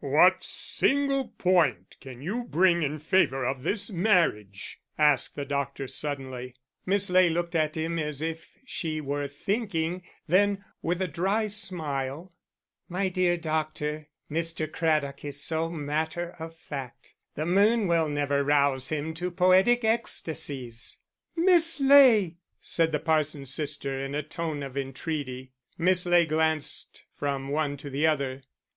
[0.00, 6.56] "What single point can you bring in favour of this marriage?" asked the doctor, suddenly.
[6.84, 12.32] Miss Ley looked at him as if she were thinking, then, with a dry smile:
[12.88, 14.66] "My dear doctor, Mr.
[14.68, 20.98] Craddock is so matter of fact the moon will never rouse him to poetic ecstasies."
[21.36, 25.52] "Miss Ley!" said the parson's sister, in a tone of entreaty.
[25.78, 28.42] Miss Ley glanced from one to the other.